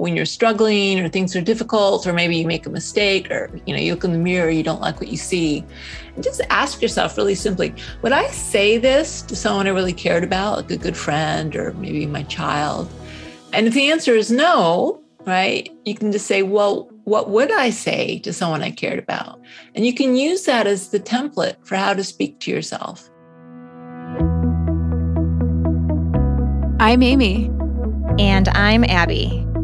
[0.00, 3.74] when you're struggling or things are difficult, or maybe you make a mistake, or you
[3.74, 5.64] know, you look in the mirror, you don't like what you see.
[6.14, 10.24] And just ask yourself really simply, would I say this to someone I really cared
[10.24, 12.90] about, like a good friend or maybe my child?
[13.52, 17.70] And if the answer is no, right, you can just say, well, what would I
[17.70, 19.40] say to someone I cared about?
[19.74, 23.10] And you can use that as the template for how to speak to yourself.
[26.78, 27.50] I'm Amy.
[28.18, 29.46] And I'm Abby.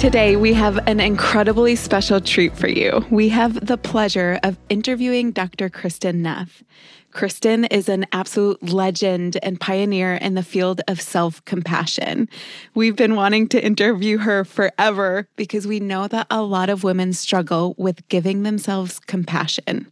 [0.00, 3.04] Today, we have an incredibly special treat for you.
[3.10, 5.68] We have the pleasure of interviewing Dr.
[5.68, 6.64] Kristin Neff.
[7.12, 12.28] Kristin is an absolute legend and pioneer in the field of self compassion.
[12.74, 17.12] We've been wanting to interview her forever because we know that a lot of women
[17.12, 19.90] struggle with giving themselves compassion.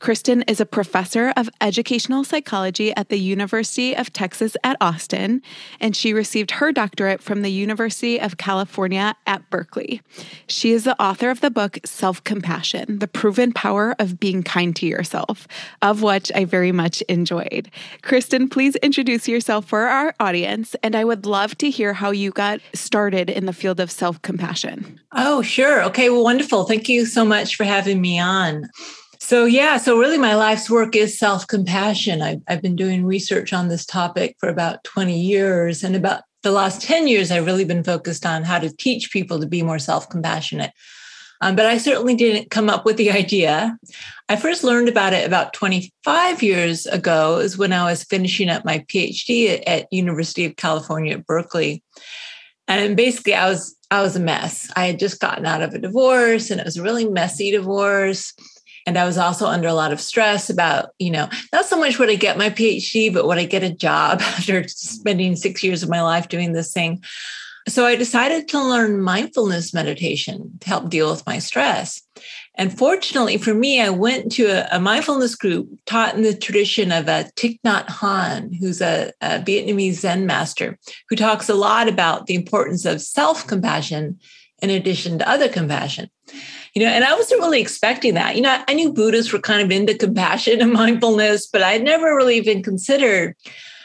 [0.00, 5.42] Kristin is a professor of educational psychology at the University of Texas at Austin,
[5.80, 10.02] and she received her doctorate from the University of California at Berkeley.
[10.46, 14.76] She is the author of the book Self Compassion The Proven Power of Being Kind
[14.76, 15.48] to Yourself,
[15.80, 17.70] of which I very very much enjoyed.
[18.02, 22.32] Kristin, please introduce yourself for our audience, and I would love to hear how you
[22.32, 24.98] got started in the field of self compassion.
[25.12, 25.84] Oh, sure.
[25.84, 26.64] Okay, well, wonderful.
[26.64, 28.68] Thank you so much for having me on.
[29.20, 32.22] So, yeah, so really my life's work is self compassion.
[32.22, 35.84] I've, I've been doing research on this topic for about 20 years.
[35.84, 39.38] And about the last 10 years, I've really been focused on how to teach people
[39.38, 40.72] to be more self compassionate.
[41.40, 43.78] Um, but I certainly didn't come up with the idea.
[44.28, 48.64] I first learned about it about 25 years ago is when I was finishing up
[48.64, 51.82] my PhD at, University of California at Berkeley.
[52.66, 54.70] And basically I was I was a mess.
[54.76, 58.34] I had just gotten out of a divorce and it was a really messy divorce.
[58.86, 61.98] And I was also under a lot of stress about, you know, not so much
[61.98, 65.82] would I get my PhD, but would I get a job after spending six years
[65.82, 67.02] of my life doing this thing?
[67.66, 72.02] So I decided to learn mindfulness meditation to help deal with my stress.
[72.58, 76.90] And fortunately for me, I went to a, a mindfulness group taught in the tradition
[76.90, 80.76] of a Thich Nhat Hanh, who's a, a Vietnamese Zen master,
[81.08, 84.18] who talks a lot about the importance of self compassion
[84.60, 86.10] in addition to other compassion.
[86.74, 88.34] You know, and I wasn't really expecting that.
[88.34, 92.14] You know, I knew Buddhists were kind of into compassion and mindfulness, but I'd never
[92.16, 93.36] really even considered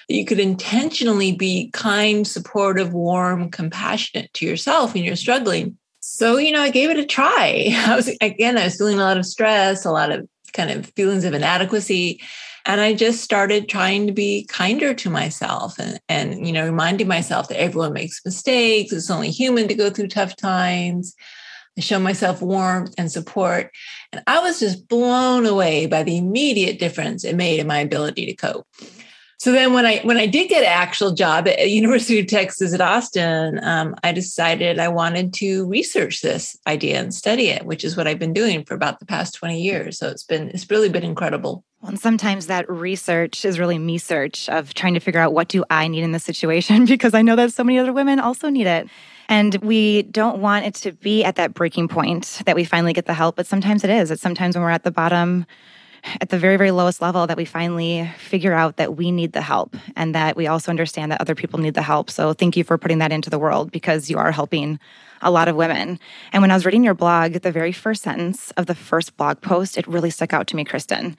[0.09, 5.77] that you could intentionally be kind, supportive, warm, compassionate to yourself when you're struggling.
[6.15, 7.69] So, you know, I gave it a try.
[7.87, 10.85] I was, again, I was feeling a lot of stress, a lot of kind of
[10.95, 12.21] feelings of inadequacy.
[12.67, 17.07] And I just started trying to be kinder to myself and, and, you know, reminding
[17.07, 18.93] myself that everyone makes mistakes.
[18.93, 21.15] It's only human to go through tough times.
[21.79, 23.71] I show myself warmth and support.
[24.11, 28.27] And I was just blown away by the immediate difference it made in my ability
[28.27, 28.67] to cope.
[29.43, 32.73] So then when I when I did get an actual job at University of Texas
[32.73, 37.83] at Austin, um, I decided I wanted to research this idea and study it, which
[37.83, 39.97] is what I've been doing for about the past 20 years.
[39.97, 41.65] So it's been it's really been incredible.
[41.81, 45.65] And sometimes that research is really me search of trying to figure out what do
[45.69, 48.67] I need in this situation because I know that so many other women also need
[48.67, 48.87] it.
[49.27, 53.07] And we don't want it to be at that breaking point that we finally get
[53.07, 54.09] the help, but sometimes it is.
[54.09, 55.45] It's sometimes when we're at the bottom
[56.21, 59.41] at the very, very lowest level that we finally figure out that we need the
[59.41, 62.09] help and that we also understand that other people need the help.
[62.09, 64.79] So thank you for putting that into the world because you are helping
[65.21, 65.99] a lot of women.
[66.33, 69.41] And when I was reading your blog, the very first sentence of the first blog
[69.41, 71.15] post, it really stuck out to me, Kristin.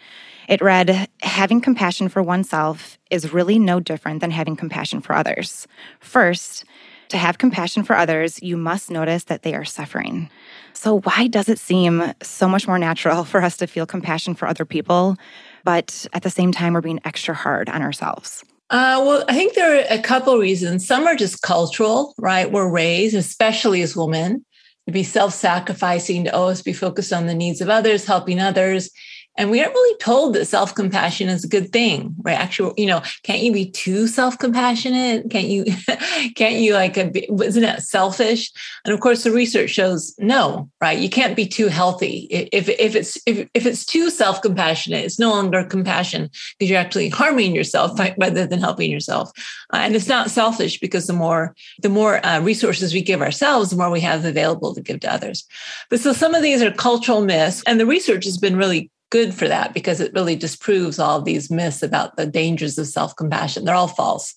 [0.48, 5.66] It read, having compassion for oneself is really no different than having compassion for others.
[6.00, 6.64] First,
[7.08, 10.30] to have compassion for others, you must notice that they are suffering.
[10.72, 14.46] So, why does it seem so much more natural for us to feel compassion for
[14.46, 15.16] other people,
[15.64, 18.44] but at the same time, we're being extra hard on ourselves?
[18.70, 20.86] Uh, well, I think there are a couple reasons.
[20.86, 22.50] Some are just cultural, right?
[22.50, 24.44] We're raised, especially as women,
[24.86, 28.90] to be self sacrificing, to always be focused on the needs of others, helping others.
[29.36, 32.38] And we aren't really told that self compassion is a good thing, right?
[32.38, 35.28] Actually, you know, can't you be too self compassionate?
[35.30, 35.64] Can't you,
[36.36, 38.52] can't you like, isn't it selfish?
[38.84, 40.98] And of course, the research shows no, right?
[40.98, 42.28] You can't be too healthy.
[42.30, 46.78] If, if it's, if, if it's too self compassionate, it's no longer compassion because you're
[46.78, 49.30] actually harming yourself rather than helping yourself.
[49.72, 53.70] Uh, and it's not selfish because the more, the more uh, resources we give ourselves,
[53.70, 55.44] the more we have available to give to others.
[55.90, 59.34] But so some of these are cultural myths and the research has been really good
[59.34, 63.64] for that because it really disproves all these myths about the dangers of self compassion.
[63.64, 64.34] They're all false.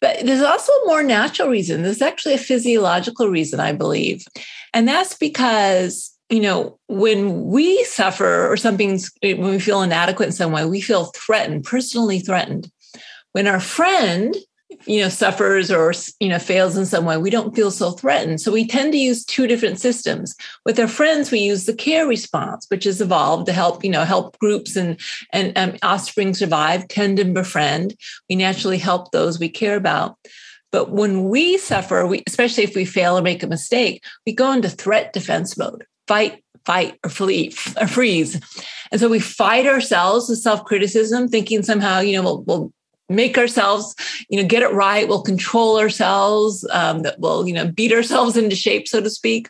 [0.00, 1.82] But there's also a more natural reason.
[1.82, 4.24] There's actually a physiological reason, I believe.
[4.74, 10.26] And that's because, you know, when we suffer or something's, eh, when we feel inadequate
[10.26, 12.70] in some way, we feel threatened, personally threatened.
[13.32, 14.36] When our friend
[14.86, 18.40] you know suffers or you know fails in some way we don't feel so threatened.
[18.40, 20.34] So we tend to use two different systems.
[20.64, 24.04] With our friends we use the care response which has evolved to help you know
[24.04, 24.98] help groups and
[25.32, 27.96] and um, offspring survive tend and befriend.
[28.28, 30.16] We naturally help those we care about.
[30.72, 34.52] But when we suffer we especially if we fail or make a mistake we go
[34.52, 38.40] into threat defense mode fight fight or flee or freeze.
[38.90, 42.72] And so we fight ourselves with self-criticism thinking somehow you know we'll, we'll
[43.08, 43.94] make ourselves
[44.28, 45.08] you know get it right.
[45.08, 49.48] We'll control ourselves um, that we'll you know beat ourselves into shape so to speak.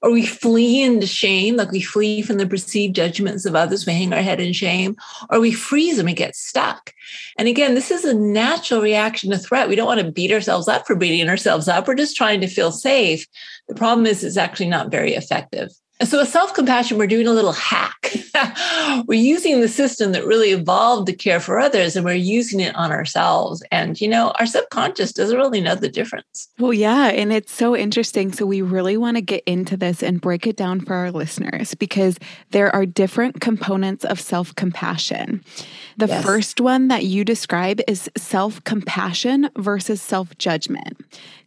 [0.00, 3.84] Or we flee into shame like we flee from the perceived judgments of others.
[3.84, 4.94] We hang our head in shame.
[5.28, 6.94] Or we freeze and we get stuck.
[7.36, 9.68] And again this is a natural reaction to threat.
[9.68, 11.88] We don't want to beat ourselves up for beating ourselves up.
[11.88, 13.26] We're just trying to feel safe.
[13.66, 15.70] The problem is it's actually not very effective
[16.04, 18.12] so with self-compassion, we're doing a little hack.
[19.06, 22.74] we're using the system that really evolved to care for others and we're using it
[22.76, 23.64] on ourselves.
[23.72, 26.48] And, you know, our subconscious doesn't really know the difference.
[26.58, 27.08] Well, yeah.
[27.08, 28.32] And it's so interesting.
[28.32, 31.74] So we really want to get into this and break it down for our listeners
[31.74, 32.18] because
[32.50, 35.44] there are different components of self-compassion.
[35.96, 36.24] The yes.
[36.24, 40.96] first one that you describe is self-compassion versus self-judgment.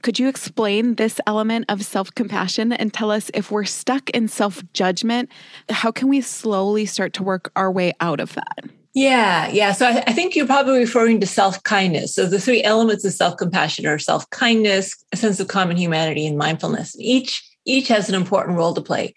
[0.01, 4.27] Could you explain this element of self compassion and tell us if we're stuck in
[4.27, 5.29] self judgment,
[5.69, 8.69] how can we slowly start to work our way out of that?
[8.93, 9.71] Yeah, yeah.
[9.71, 12.13] So I, I, think you're probably referring to self kindness.
[12.13, 16.25] So the three elements of self compassion are self kindness, a sense of common humanity,
[16.25, 16.95] and mindfulness.
[16.99, 19.13] Each each has an important role to play.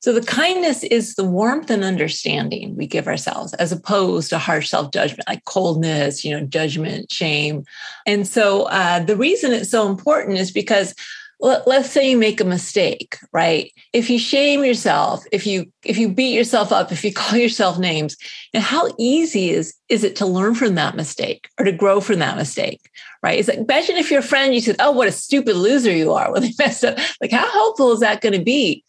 [0.00, 4.68] So the kindness is the warmth and understanding we give ourselves as opposed to harsh
[4.68, 7.64] self-judgment like coldness, you know, judgment, shame.
[8.06, 10.94] And so uh, the reason it's so important is because
[11.40, 13.72] let, us say you make a mistake right?
[13.92, 17.78] If you shame yourself if you if you beat yourself up if you call yourself
[17.78, 18.16] names
[18.54, 22.18] and how easy is is it to learn from that mistake or to grow from
[22.20, 22.80] that mistake
[23.22, 23.38] right?
[23.38, 26.32] It's like imagine if your friend you said oh what a stupid loser you are
[26.32, 26.98] when they messed up.
[27.20, 28.84] Like how helpful is that going to be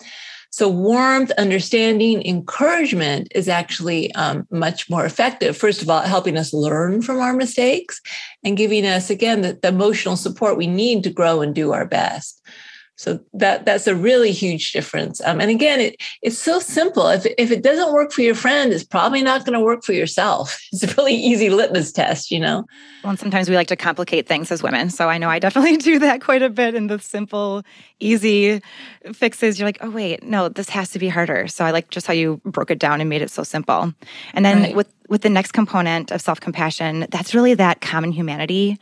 [0.52, 5.56] so, warmth, understanding, encouragement is actually um, much more effective.
[5.56, 8.02] First of all, helping us learn from our mistakes
[8.44, 11.86] and giving us, again, the, the emotional support we need to grow and do our
[11.86, 12.39] best.
[13.00, 15.22] So that that's a really huge difference.
[15.24, 17.08] Um, and again, it, it's so simple.
[17.08, 19.94] If, if it doesn't work for your friend, it's probably not going to work for
[19.94, 20.60] yourself.
[20.74, 22.66] It's a really easy litmus test, you know?
[23.04, 24.90] Well, and sometimes we like to complicate things as women.
[24.90, 27.64] So I know I definitely do that quite a bit in the simple,
[28.02, 28.62] easy
[29.14, 29.58] fixes.
[29.58, 31.48] You're like, oh, wait, no, this has to be harder.
[31.48, 33.94] So I like just how you broke it down and made it so simple.
[34.34, 34.76] And then right.
[34.76, 38.78] with, with the next component of self compassion, that's really that common humanity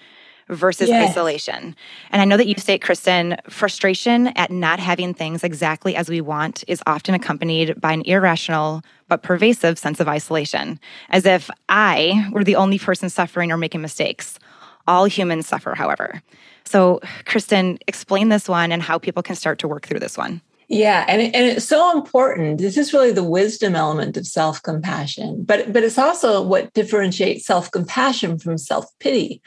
[0.49, 1.11] versus yes.
[1.11, 1.75] isolation.
[2.11, 6.21] And I know that you state, Kristin, frustration at not having things exactly as we
[6.21, 10.79] want is often accompanied by an irrational but pervasive sense of isolation,
[11.09, 14.39] as if I were the only person suffering or making mistakes.
[14.88, 16.21] All humans suffer, however.
[16.63, 20.41] So, Kristin, explain this one and how people can start to work through this one.
[20.69, 22.57] Yeah, and, and it's so important.
[22.57, 28.39] This is really the wisdom element of self-compassion, but but it's also what differentiates self-compassion
[28.39, 29.42] from self-pity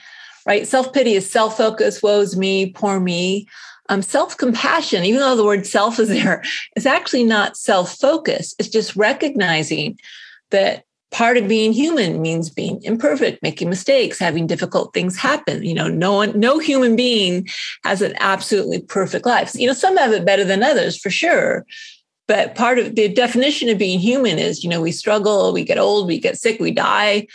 [0.50, 0.66] right?
[0.66, 3.47] Self pity is self focus, woe's me, poor me.
[3.88, 6.42] Um, self compassion, even though the word self is there,
[6.76, 8.54] is actually not self focus.
[8.59, 9.99] It's just recognizing
[10.50, 15.75] that part of being human means being imperfect making mistakes having difficult things happen you
[15.75, 17.49] know no one no human being
[17.83, 21.66] has an absolutely perfect life you know some have it better than others for sure
[22.28, 25.78] but part of the definition of being human is you know we struggle we get
[25.78, 27.26] old we get sick we die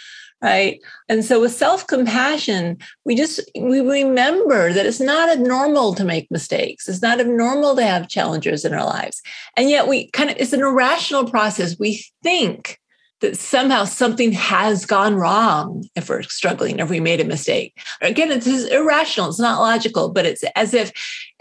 [0.46, 0.80] right?
[1.10, 6.88] And so with self-compassion we just we remember that it's not abnormal to make mistakes.
[6.88, 9.22] It's not abnormal to have challenges in our lives.
[9.58, 11.80] And yet we kind of it's an irrational process.
[11.80, 12.80] We think
[13.22, 17.74] that somehow something has gone wrong if we're struggling, if we made a mistake.
[18.02, 20.92] Again, it's irrational, it's not logical, but it's as if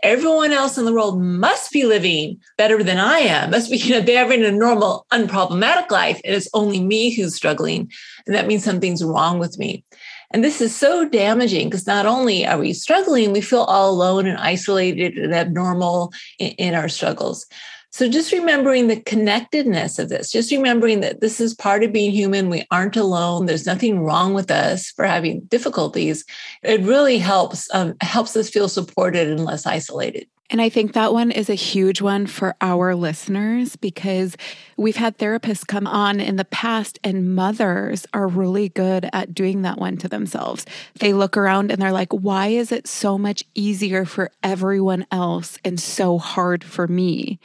[0.05, 3.95] everyone else in the world must be living better than I am, must be, you
[3.95, 7.91] know, they're having a normal, unproblematic life, and it's only me who's struggling.
[8.27, 9.85] And that means something's wrong with me.
[10.31, 14.27] And this is so damaging because not only are we struggling, we feel all alone
[14.27, 17.47] and isolated and abnormal in, in our struggles.
[17.95, 22.11] So just remembering the connectedness of this, just remembering that this is part of being
[22.11, 22.51] human.
[22.51, 23.47] We aren't alone.
[23.47, 26.25] There's nothing wrong with us for having difficulties.
[26.65, 30.27] It really helps um, helps us feel supported and less isolated.
[30.51, 34.37] And I think that one is a huge one for our listeners because
[34.77, 39.63] we've had therapists come on in the past, and mothers are really good at doing
[39.63, 40.67] that one to themselves.
[40.99, 45.59] They look around and they're like, why is it so much easier for everyone else
[45.65, 47.39] and so hard for me?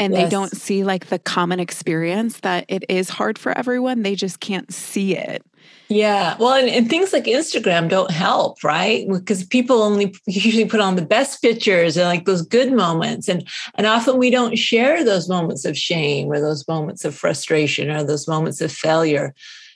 [0.00, 0.24] And yes.
[0.24, 4.02] they don't see like the common experience that it is hard for everyone.
[4.02, 5.44] They just can't see it.
[5.88, 6.36] Yeah.
[6.38, 9.06] Well, and, and, things like Instagram don't help, right?
[9.08, 13.28] Because people only usually put on the best pictures and like those good moments.
[13.28, 17.90] And and often we don't share those moments of shame or those moments of frustration
[17.90, 19.34] or those moments of failure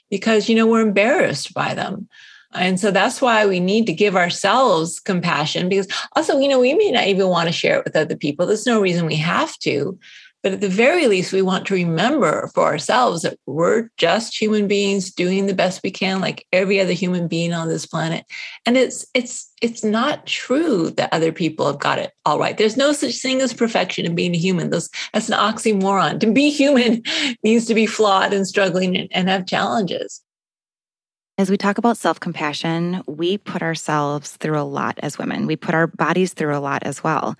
[0.09, 2.07] because you know we're embarrassed by them.
[2.55, 6.73] And so that's why we need to give ourselves compassion because also, you know, we
[6.73, 8.45] may not even want to share it with other people.
[8.45, 9.97] There's no reason we have to.
[10.45, 14.67] But at the very least, we want to remember for ourselves that we're just human
[14.67, 18.27] beings doing the best we can, like every other human being on this planet.
[18.63, 22.55] And it's it's it's not true that other people have got it all right.
[22.55, 24.69] There's no such thing as perfection in being a human.
[24.69, 26.19] Those, that's an oxymoron.
[26.19, 27.01] To be human
[27.43, 30.21] means to be flawed and struggling and, and have challenges.
[31.37, 35.47] As we talk about self compassion, we put ourselves through a lot as women.
[35.47, 37.35] We put our bodies through a lot as well.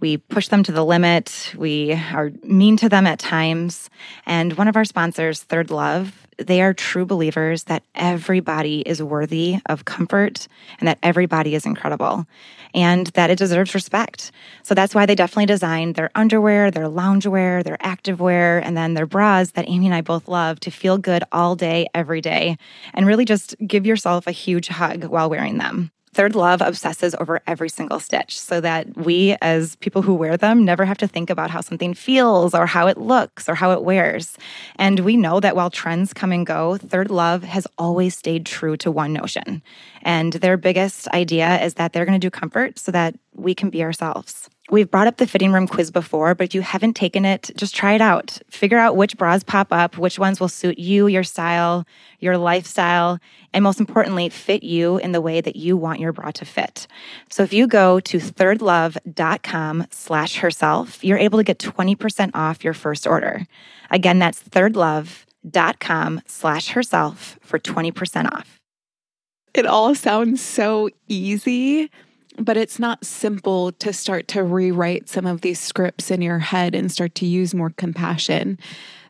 [0.00, 1.54] We push them to the limit.
[1.56, 3.90] We are mean to them at times.
[4.26, 9.84] And one of our sponsors, ThirdLove, they are true believers that everybody is worthy of
[9.84, 10.46] comfort
[10.78, 12.26] and that everybody is incredible
[12.74, 14.30] and that it deserves respect.
[14.62, 19.06] So that's why they definitely designed their underwear, their loungewear, their activewear, and then their
[19.06, 22.56] bras that Amy and I both love to feel good all day, every day,
[22.94, 25.90] and really just give yourself a huge hug while wearing them.
[26.14, 30.84] ThirdLove obsesses over every single stitch so that we, as people who wear them, never
[30.84, 34.36] have to think about how something feels or how it looks or how it wears.
[34.76, 38.90] And we know that while trends come and go, ThirdLove has always stayed true to
[38.90, 39.62] one notion.
[40.02, 43.70] And their biggest idea is that they're going to do comfort so that we can
[43.70, 44.48] be ourselves.
[44.70, 47.74] We've brought up the fitting room quiz before, but if you haven't taken it, just
[47.74, 48.38] try it out.
[48.50, 51.86] Figure out which bras pop up, which ones will suit you, your style,
[52.20, 53.18] your lifestyle,
[53.54, 56.86] and most importantly, fit you in the way that you want your bra to fit.
[57.30, 62.74] So if you go to thirdlove.com slash herself, you're able to get 20% off your
[62.74, 63.46] first order.
[63.90, 68.60] Again, that's thirdlove.com slash herself for 20% off.
[69.54, 71.90] It all sounds so easy
[72.38, 76.74] but it's not simple to start to rewrite some of these scripts in your head
[76.74, 78.58] and start to use more compassion.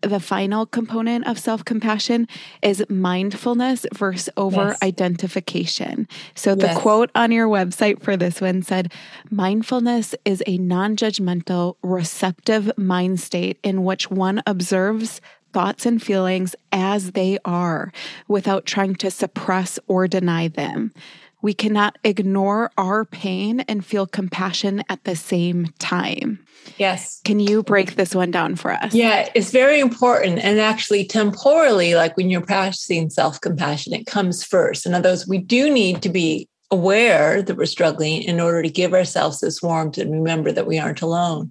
[0.02, 2.28] The final component of self compassion
[2.62, 6.06] is mindfulness versus over identification.
[6.34, 6.78] So, the yes.
[6.78, 8.92] quote on your website for this one said
[9.30, 15.20] mindfulness is a non judgmental, receptive mind state in which one observes
[15.52, 17.92] thoughts and feelings as they are
[18.28, 20.92] without trying to suppress or deny them.
[21.40, 26.44] We cannot ignore our pain and feel compassion at the same time.
[26.76, 27.20] Yes.
[27.24, 28.94] Can you break this one down for us?
[28.94, 30.38] Yeah, it's very important.
[30.40, 34.86] And actually, temporally, like when you're practicing self compassion, it comes first.
[34.86, 38.68] In other words, we do need to be aware that we're struggling in order to
[38.68, 41.50] give ourselves this warmth and remember that we aren't alone.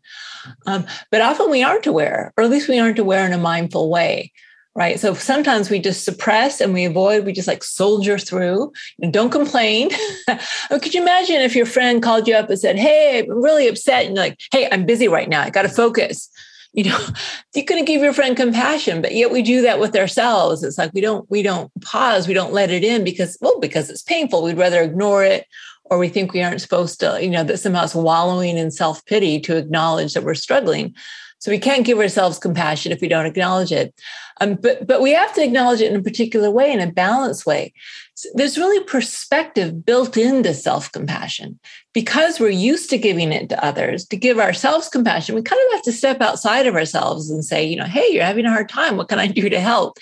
[0.67, 3.89] Um, but often we aren't aware, or at least we aren't aware in a mindful
[3.89, 4.31] way
[4.77, 4.99] right?
[4.99, 9.31] So sometimes we just suppress and we avoid, we just like soldier through and don't
[9.31, 9.89] complain.
[10.69, 13.67] Oh, could you imagine if your friend called you up and said, Hey, I'm really
[13.69, 14.05] upset?
[14.05, 15.41] And like, Hey, I'm busy right now.
[15.41, 16.29] I got to focus.
[16.73, 17.07] You know,
[17.55, 20.63] you couldn't give your friend compassion, but yet we do that with ourselves.
[20.63, 23.89] It's like we don't, we don't pause, we don't let it in because, well, because
[23.89, 24.43] it's painful.
[24.43, 25.47] We'd rather ignore it
[25.85, 29.39] or we think we aren't supposed to, you know, that somehow it's wallowing in self-pity
[29.41, 30.93] to acknowledge that we're struggling.
[31.39, 33.93] So we can't give ourselves compassion if we don't acknowledge it.
[34.41, 37.45] Um, but but we have to acknowledge it in a particular way, in a balanced
[37.45, 37.73] way.
[38.15, 41.59] So there's really perspective built into self-compassion
[41.93, 44.05] because we're used to giving it to others.
[44.07, 47.63] To give ourselves compassion, we kind of have to step outside of ourselves and say,
[47.65, 48.97] you know, hey, you're having a hard time.
[48.97, 49.97] What can I do to help?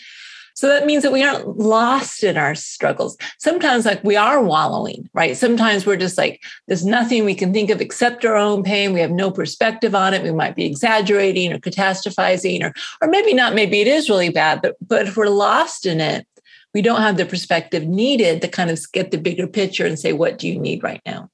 [0.56, 3.18] So that means that we aren't lost in our struggles.
[3.40, 5.36] Sometimes, like we are wallowing, right?
[5.36, 8.94] Sometimes we're just like, there's nothing we can think of except our own pain.
[8.94, 10.24] We have no perspective on it.
[10.24, 13.54] We might be exaggerating or catastrophizing, or, or maybe not.
[13.54, 16.26] Maybe it is really bad, but, but if we're lost in it,
[16.74, 20.14] we don't have the perspective needed to kind of get the bigger picture and say,
[20.14, 21.30] what do you need right now?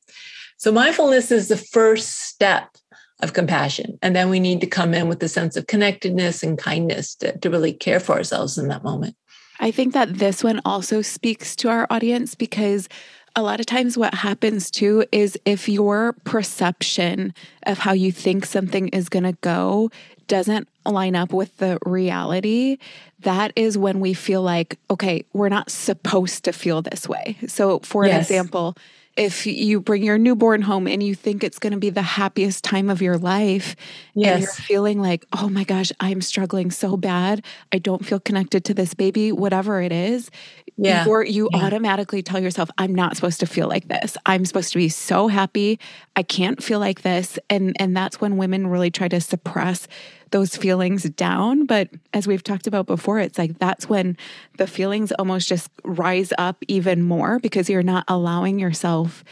[0.57, 2.75] So mindfulness is the first step
[3.21, 3.97] of compassion.
[4.01, 7.37] And then we need to come in with a sense of connectedness and kindness to,
[7.39, 9.15] to really care for ourselves in that moment.
[9.59, 12.89] I think that this one also speaks to our audience because
[13.35, 18.45] a lot of times what happens too is if your perception of how you think
[18.45, 19.89] something is going to go
[20.27, 22.77] doesn't line up with the reality,
[23.19, 27.37] that is when we feel like, okay, we're not supposed to feel this way.
[27.47, 28.23] So, for yes.
[28.29, 28.75] example,
[29.17, 32.63] if you bring your newborn home and you think it's going to be the happiest
[32.63, 33.75] time of your life
[34.13, 34.33] yes.
[34.33, 38.63] and you're feeling like oh my gosh i'm struggling so bad i don't feel connected
[38.63, 40.31] to this baby whatever it is
[40.77, 41.05] yeah.
[41.07, 41.63] Or you yeah.
[41.63, 44.17] automatically tell yourself, I'm not supposed to feel like this.
[44.25, 45.79] I'm supposed to be so happy.
[46.15, 47.37] I can't feel like this.
[47.49, 49.87] And and that's when women really try to suppress
[50.31, 51.65] those feelings down.
[51.65, 54.17] But as we've talked about before, it's like that's when
[54.57, 59.23] the feelings almost just rise up even more because you're not allowing yourself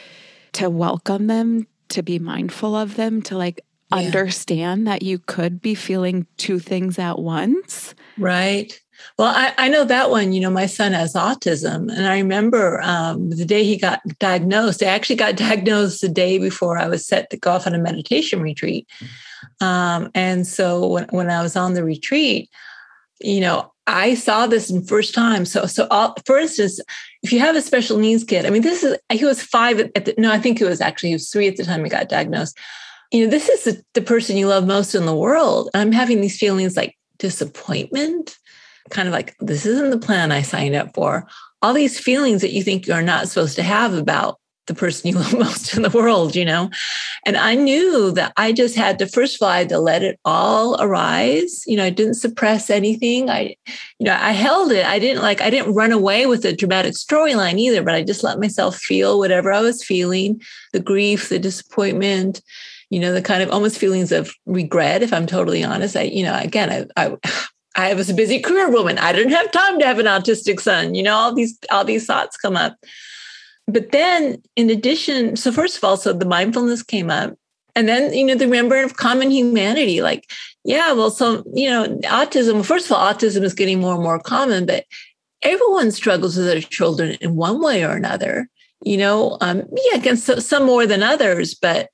[0.54, 3.98] to welcome them, to be mindful of them, to like yeah.
[4.00, 7.96] understand that you could be feeling two things at once.
[8.18, 8.80] Right.
[9.18, 10.34] Well, I, I know that one.
[10.34, 11.92] You know, my son has autism.
[11.92, 16.38] And I remember um, the day he got diagnosed, I actually got diagnosed the day
[16.38, 18.88] before I was set to go off on a meditation retreat.
[19.62, 22.50] Um, and so when, when I was on the retreat,
[23.22, 25.46] you know, I saw this in first time.
[25.46, 26.80] So, so all, for instance,
[27.24, 30.06] if you have a special needs kid, I mean, this is, he was five at
[30.06, 32.08] the, no, I think it was actually, he was three at the time he got
[32.08, 32.58] diagnosed.
[33.12, 35.70] You know, this is the, the person you love most in the world.
[35.74, 38.38] and I'm having these feelings like disappointment,
[38.90, 41.28] kind of like, this isn't the plan I signed up for.
[41.62, 45.16] All these feelings that you think you're not supposed to have about the person you
[45.20, 46.70] love most in the world, you know?
[47.26, 50.04] And I knew that I just had to, first of all, I had to let
[50.04, 51.64] it all arise.
[51.68, 53.30] You know, I didn't suppress anything.
[53.30, 53.56] I,
[54.00, 54.86] you know, I held it.
[54.86, 58.24] I didn't like, I didn't run away with a dramatic storyline either, but I just
[58.24, 60.42] let myself feel whatever I was feeling
[60.72, 62.42] the grief, the disappointment,
[62.90, 65.98] you know, the kind of almost feelings of regret, if I'm totally honest.
[65.98, 67.18] I, you know, again, I, I
[67.76, 68.98] I was a busy career woman.
[68.98, 70.96] I didn't have time to have an autistic son.
[70.96, 72.76] You know, all these all these thoughts come up.
[73.68, 77.36] But then, in addition, so first of all, so the mindfulness came up,
[77.76, 80.02] and then you know the remembrance of common humanity.
[80.02, 80.30] Like,
[80.64, 82.66] yeah, well, so you know, autism.
[82.66, 84.86] First of all, autism is getting more and more common, but
[85.44, 88.50] everyone struggles with their children in one way or another.
[88.84, 91.90] You know, um, yeah, against some more than others, but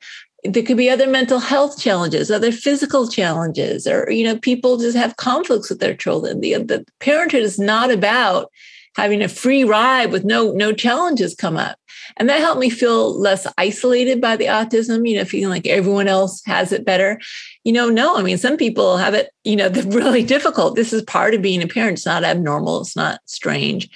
[0.47, 4.97] there could be other mental health challenges, other physical challenges, or you know, people just
[4.97, 6.41] have conflicts with their children.
[6.41, 8.51] The, the parenthood is not about
[8.95, 11.77] having a free ride with no no challenges come up,
[12.17, 15.07] and that helped me feel less isolated by the autism.
[15.07, 17.19] You know, feeling like everyone else has it better.
[17.63, 19.31] You know, no, I mean, some people have it.
[19.43, 20.75] You know, really difficult.
[20.75, 21.97] This is part of being a parent.
[21.97, 22.81] It's not abnormal.
[22.81, 23.89] It's not strange.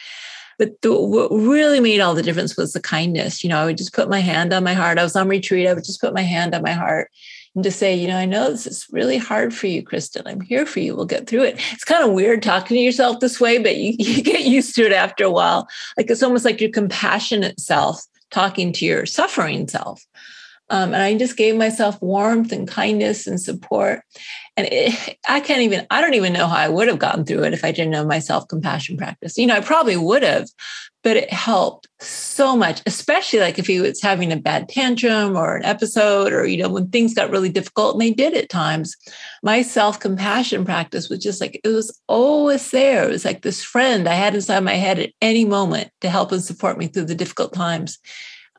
[0.60, 3.44] But the, what really made all the difference was the kindness.
[3.44, 5.00] You know, I would just put my hand on my heart.
[5.00, 5.68] I was on retreat.
[5.68, 7.10] I would just put my hand on my heart
[7.56, 10.24] and to say, you know, I know this is really hard for you, Kristin.
[10.26, 10.96] I'm here for you.
[10.96, 11.56] We'll get through it.
[11.72, 14.86] It's kind of weird talking to yourself this way, but you, you get used to
[14.86, 15.68] it after a while.
[15.98, 20.06] Like it's almost like your compassionate self talking to your suffering self.
[20.70, 24.02] Um, and I just gave myself warmth and kindness and support.
[24.56, 27.44] And it, I can't even, I don't even know how I would have gotten through
[27.44, 29.38] it if I didn't know my self compassion practice.
[29.38, 30.48] You know, I probably would have,
[31.04, 35.56] but it helped so much, especially like if he was having a bad tantrum or
[35.56, 38.96] an episode or, you know, when things got really difficult and they did at times.
[39.42, 43.06] My self compassion practice was just like, it was always there.
[43.06, 46.32] It was like this friend I had inside my head at any moment to help
[46.32, 47.98] and support me through the difficult times.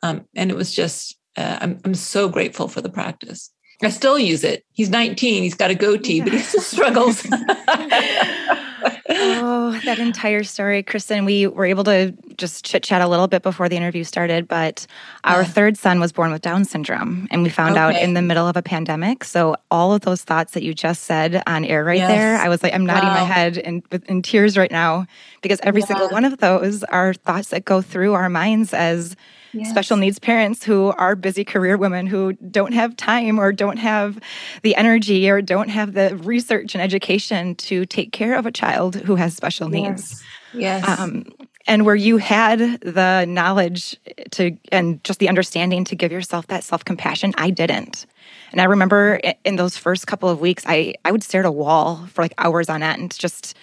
[0.03, 3.51] Um, and it was just, uh, I'm, I'm so grateful for the practice.
[3.83, 4.63] I still use it.
[4.73, 5.43] He's 19.
[5.43, 6.25] He's got a goatee, yeah.
[6.25, 7.25] but he still struggles.
[9.09, 11.25] oh, that entire story, Kristin.
[11.25, 14.85] We were able to just chit chat a little bit before the interview started, but
[15.23, 15.47] our yeah.
[15.47, 17.79] third son was born with Down syndrome, and we found okay.
[17.79, 19.23] out in the middle of a pandemic.
[19.23, 22.09] So all of those thoughts that you just said on air right yes.
[22.09, 23.15] there, I was like, I'm nodding wow.
[23.15, 25.05] my head in, in tears right now
[25.41, 25.87] because every yeah.
[25.87, 29.15] single one of those are thoughts that go through our minds as
[29.53, 29.69] yes.
[29.69, 34.19] special needs parents who are busy career women who don't have time or don't have
[34.61, 38.95] the energy or don't have the research and education to take care of a child
[38.95, 40.23] who has special needs.
[40.53, 40.83] Yes.
[40.83, 40.99] yes.
[40.99, 41.25] Um,
[41.67, 43.97] and where you had the knowledge
[44.31, 48.05] to and just the understanding to give yourself that self compassion, I didn't.
[48.51, 51.51] And I remember in those first couple of weeks, I I would stare at a
[51.51, 53.55] wall for like hours on end, just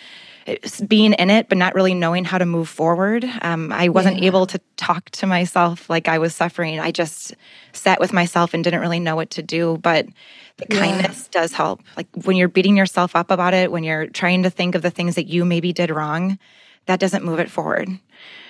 [0.87, 3.25] being in it, but not really knowing how to move forward.
[3.43, 4.27] Um, I wasn't yeah.
[4.27, 6.81] able to talk to myself like I was suffering.
[6.81, 7.35] I just
[7.73, 9.79] sat with myself and didn't really know what to do.
[9.83, 10.07] But
[10.57, 10.79] the yeah.
[10.79, 11.83] kindness does help.
[11.97, 14.91] Like when you're beating yourself up about it, when you're trying to think of the
[14.91, 16.39] things that you maybe did wrong,
[16.87, 17.89] that doesn't move it forward.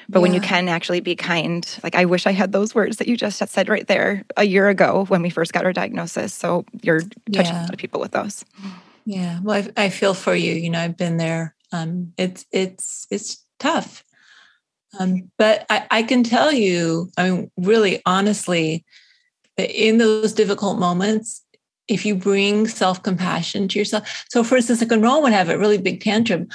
[0.09, 0.23] But yeah.
[0.23, 3.17] when you can actually be kind, like I wish I had those words that you
[3.17, 6.33] just said right there a year ago when we first got our diagnosis.
[6.33, 8.45] So you're touching a lot of people with those.
[9.05, 9.41] Yeah.
[9.43, 10.53] Well, I, I, feel for you.
[10.53, 11.55] You know, I've been there.
[11.73, 14.05] Um, it's it's it's tough.
[14.99, 18.85] Um, but I, I can tell you, I mean, really honestly,
[19.59, 21.45] in those difficult moments,
[21.89, 24.25] if you bring self compassion to yourself.
[24.31, 26.49] So, for instance, like when Rowan would have a really big tantrum,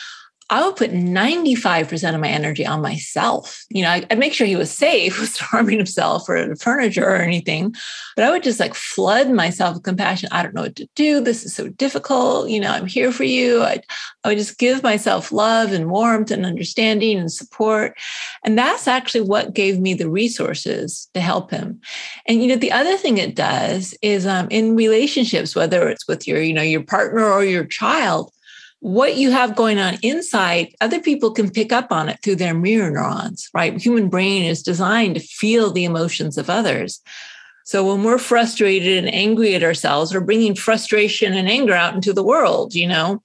[0.50, 3.66] I would put 95% of my energy on myself.
[3.70, 7.16] You know, I, would make sure he was safe, was harming himself or furniture or
[7.16, 7.74] anything.
[8.16, 10.30] But I would just like flood myself with compassion.
[10.32, 11.22] I don't know what to do.
[11.22, 12.50] This is so difficult.
[12.50, 13.64] You know, I'm here for you.
[13.64, 13.82] I,
[14.24, 17.98] I would just give myself love and warmth and understanding and support.
[18.44, 21.80] And that's actually what gave me the resources to help him.
[22.28, 26.28] And, you know, the other thing it does is um, in relationships, whether it's with
[26.28, 28.32] your, you know, your partner or your child,
[28.84, 32.54] what you have going on inside, other people can pick up on it through their
[32.54, 33.82] mirror neurons, right?
[33.82, 37.02] Human brain is designed to feel the emotions of others.
[37.64, 42.12] So when we're frustrated and angry at ourselves, we're bringing frustration and anger out into
[42.12, 43.24] the world, you know.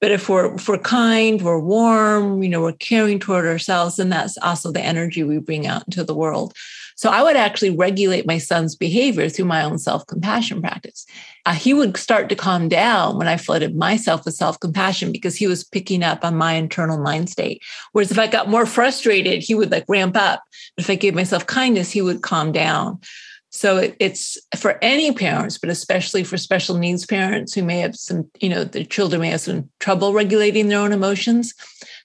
[0.00, 4.08] But if we're if we're kind, we're warm, you know, we're caring toward ourselves, then
[4.08, 6.54] that's also the energy we bring out into the world.
[6.96, 11.06] So I would actually regulate my son's behavior through my own self compassion practice.
[11.44, 15.36] Uh, he would start to calm down when I flooded myself with self compassion because
[15.36, 17.62] he was picking up on my internal mind state.
[17.92, 20.42] Whereas if I got more frustrated, he would like ramp up.
[20.76, 23.00] But if I gave myself kindness, he would calm down.
[23.50, 27.94] So it, it's for any parents, but especially for special needs parents who may have
[27.94, 31.54] some, you know, their children may have some trouble regulating their own emotions.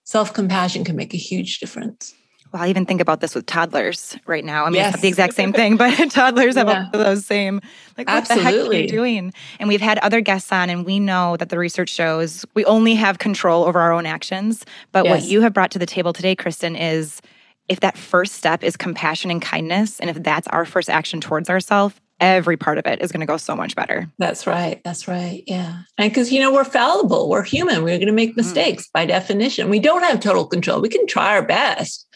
[0.03, 2.13] Self compassion can make a huge difference.
[2.51, 4.65] Well, I even think about this with toddlers right now.
[4.65, 4.87] I mean, yes.
[4.87, 6.89] it's not the exact same thing, but toddlers have yeah.
[6.91, 7.61] all those same,
[7.95, 8.43] like, what Absolutely.
[8.43, 9.33] the heck are you doing?
[9.59, 12.95] And we've had other guests on, and we know that the research shows we only
[12.95, 14.65] have control over our own actions.
[14.91, 15.21] But yes.
[15.21, 17.21] what you have brought to the table today, Kristin, is
[17.67, 21.51] if that first step is compassion and kindness, and if that's our first action towards
[21.51, 24.09] ourselves, every part of it is going to go so much better.
[24.17, 24.81] That's right.
[24.83, 25.43] That's right.
[25.47, 25.83] Yeah.
[25.97, 28.41] And because, you know, we're fallible, we're human, we're going to make mm-hmm.
[28.41, 28.91] mistakes mm.
[28.93, 29.69] by definition.
[29.69, 30.81] We don't have total control.
[30.81, 32.07] We can try our best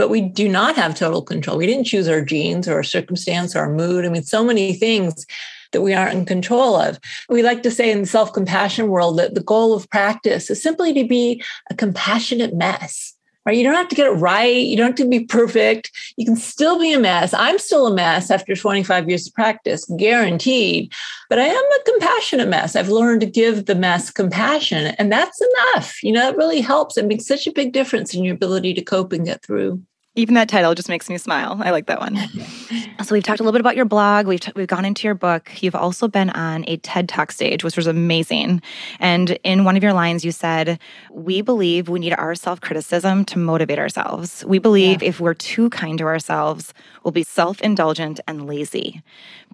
[0.00, 1.58] but we do not have total control.
[1.58, 4.06] We didn't choose our genes or our circumstance or our mood.
[4.06, 5.26] I mean, so many things
[5.72, 6.98] that we aren't in control of.
[7.28, 10.62] We like to say in the self compassion world that the goal of practice is
[10.62, 13.14] simply to be a compassionate mess.
[13.44, 13.58] Right?
[13.58, 14.56] You don't have to get it right.
[14.56, 15.90] You don't have to be perfect.
[16.16, 17.34] You can still be a mess.
[17.34, 20.94] I'm still a mess after 25 years of practice, guaranteed.
[21.28, 22.74] But I am a compassionate mess.
[22.74, 26.02] I've learned to give the mess compassion, and that's enough.
[26.02, 26.96] You know, it really helps.
[26.96, 29.82] It makes such a big difference in your ability to cope and get through.
[30.20, 31.58] Even that title just makes me smile.
[31.64, 32.14] I like that one.
[33.02, 34.26] so we've talked a little bit about your blog.
[34.26, 35.62] We've t- we've gone into your book.
[35.62, 38.60] You've also been on a TED Talk stage, which was amazing.
[38.98, 40.78] And in one of your lines, you said,
[41.10, 44.44] "We believe we need our self criticism to motivate ourselves.
[44.46, 45.08] We believe yeah.
[45.08, 49.02] if we're too kind to ourselves, we'll be self indulgent and lazy."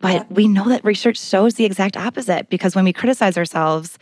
[0.00, 0.24] But yeah.
[0.30, 4.00] we know that research shows the exact opposite because when we criticize ourselves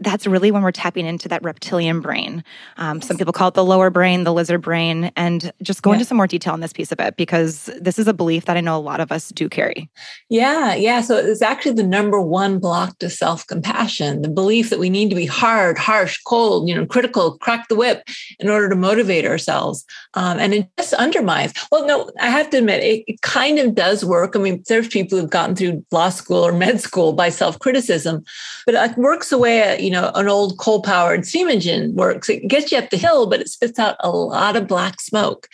[0.00, 2.42] that's really when we're tapping into that reptilian brain.
[2.76, 5.94] Um, some people call it the lower brain, the lizard brain, and just go yeah.
[5.94, 8.56] into some more detail on this piece of it because this is a belief that
[8.56, 9.90] I know a lot of us do carry.
[10.28, 11.00] Yeah, yeah.
[11.00, 15.10] So it's actually the number one block to self compassion the belief that we need
[15.10, 18.02] to be hard, harsh, cold, you know, critical, crack the whip
[18.38, 19.84] in order to motivate ourselves.
[20.14, 21.52] Um, and it just undermines.
[21.70, 24.34] Well, no, I have to admit, it, it kind of does work.
[24.34, 28.24] I mean, there's people who've gotten through law school or med school by self criticism,
[28.66, 32.28] but it works away at, you know, an old coal powered steam engine works.
[32.28, 35.48] It gets you up the hill, but it spits out a lot of black smoke.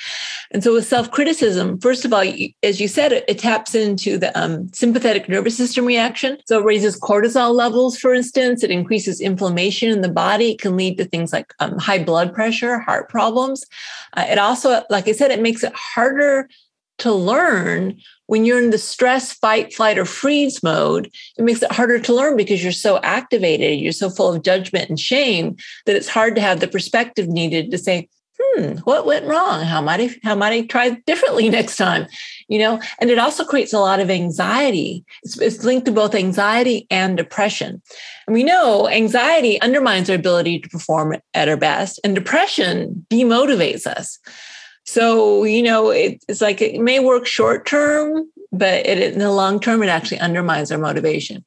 [0.51, 2.25] And so with self criticism, first of all,
[2.62, 6.38] as you said, it, it taps into the um, sympathetic nervous system reaction.
[6.46, 8.62] So it raises cortisol levels, for instance.
[8.62, 10.53] It increases inflammation in the body.
[10.53, 13.64] It can lead to things like um, high blood pressure, heart problems.
[14.14, 16.49] Uh, it also, like I said, it makes it harder
[16.99, 21.72] to learn when you're in the stress, fight, flight, or freeze mode, it makes it
[21.72, 25.96] harder to learn because you're so activated, you're so full of judgment and shame that
[25.96, 28.08] it's hard to have the perspective needed to say,
[28.38, 29.62] hmm, what went wrong?
[29.62, 32.06] How might I, how might I try differently next time?
[32.48, 35.04] You know, and it also creates a lot of anxiety.
[35.22, 37.82] It's, it's linked to both anxiety and depression.
[38.26, 43.86] And we know anxiety undermines our ability to perform at our best, and depression demotivates
[43.86, 44.18] us.
[44.87, 49.33] So, you know, it, it's like it may work short term, but it, in the
[49.33, 51.44] long term, it actually undermines our motivation.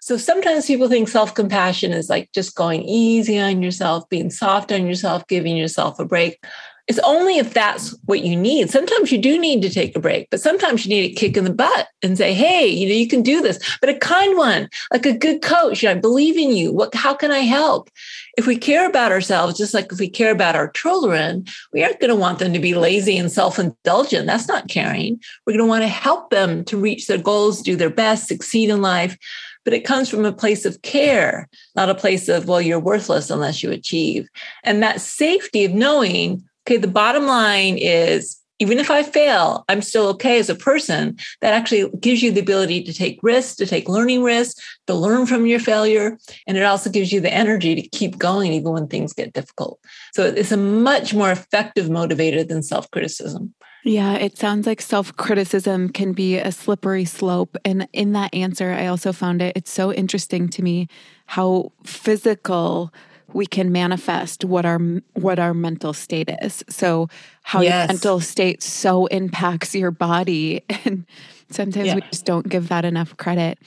[0.00, 4.70] So sometimes people think self compassion is like just going easy on yourself, being soft
[4.70, 6.44] on yourself, giving yourself a break.
[6.86, 8.68] It's only if that's what you need.
[8.68, 11.44] Sometimes you do need to take a break, but sometimes you need a kick in
[11.44, 14.68] the butt and say, "Hey, you know, you can do this." But a kind one,
[14.92, 16.72] like a good coach, you know, I believe in you.
[16.72, 16.94] What?
[16.94, 17.90] How can I help?
[18.36, 22.00] If we care about ourselves, just like if we care about our children, we aren't
[22.00, 24.26] going to want them to be lazy and self-indulgent.
[24.26, 25.20] That's not caring.
[25.46, 28.68] We're going to want to help them to reach their goals, do their best, succeed
[28.68, 29.16] in life
[29.64, 33.30] but it comes from a place of care, not a place of, well, you're worthless
[33.30, 34.28] unless you achieve.
[34.62, 39.82] And that safety of knowing okay, the bottom line is even if I fail, I'm
[39.82, 41.18] still okay as a person.
[41.40, 45.26] That actually gives you the ability to take risks, to take learning risks, to learn
[45.26, 46.18] from your failure.
[46.46, 49.80] And it also gives you the energy to keep going even when things get difficult.
[50.12, 53.54] So it's a much more effective motivator than self criticism.
[53.84, 57.56] Yeah, it sounds like self criticism can be a slippery slope.
[57.64, 60.88] And in that answer, I also found it, it's so interesting to me
[61.26, 62.94] how physical
[63.34, 64.78] we can manifest what our
[65.14, 66.64] what our mental state is.
[66.68, 67.08] So
[67.42, 67.72] how yes.
[67.72, 71.04] your mental state so impacts your body and
[71.50, 71.96] sometimes yeah.
[71.96, 73.58] we just don't give that enough credit.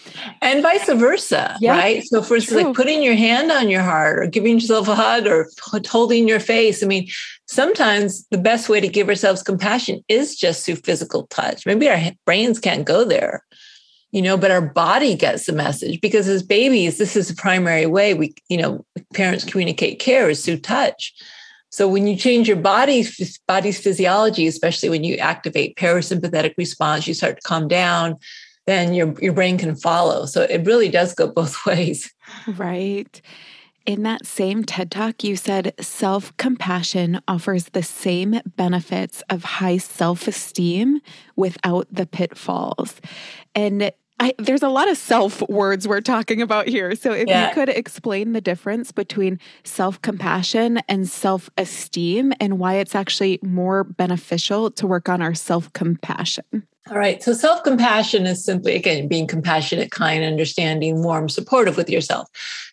[0.41, 2.03] And vice versa, yeah, right?
[2.03, 5.27] So for instance, like putting your hand on your heart or giving yourself a hug
[5.27, 5.49] or
[5.87, 6.81] holding your face.
[6.81, 7.07] I mean,
[7.45, 11.65] sometimes the best way to give ourselves compassion is just through physical touch.
[11.65, 13.43] Maybe our brains can't go there
[14.17, 17.85] you know but our body gets the message because as babies this is the primary
[17.85, 21.13] way we you know parents communicate care is through touch.
[21.69, 27.13] So when you change your body's body's physiology especially when you activate parasympathetic response you
[27.13, 28.15] start to calm down
[28.67, 30.25] then your your brain can follow.
[30.25, 32.13] So it really does go both ways.
[32.47, 33.21] Right.
[33.87, 39.77] In that same TED Talk, you said self compassion offers the same benefits of high
[39.77, 40.99] self esteem
[41.37, 42.99] without the pitfalls.
[43.55, 46.95] And I, there's a lot of self words we're talking about here.
[46.95, 47.49] So, if yeah.
[47.49, 53.39] you could explain the difference between self compassion and self esteem and why it's actually
[53.43, 56.67] more beneficial to work on our self compassion.
[56.89, 57.21] All right.
[57.21, 62.27] So, self compassion is simply, again, being compassionate, kind, understanding, warm, supportive with yourself.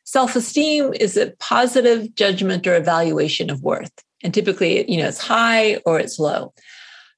[0.04, 3.92] Self esteem is a positive judgment or evaluation of worth.
[4.22, 6.54] And typically, you know, it's high or it's low.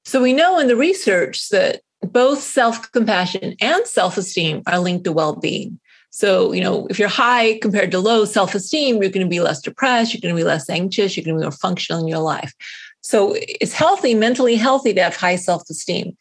[0.03, 5.05] So, we know in the research that both self compassion and self esteem are linked
[5.05, 5.79] to well being.
[6.09, 9.39] So, you know, if you're high compared to low self esteem, you're going to be
[9.39, 12.07] less depressed, you're going to be less anxious, you're going to be more functional in
[12.07, 12.53] your life.
[13.01, 16.17] So, it's healthy, mentally healthy to have high self esteem.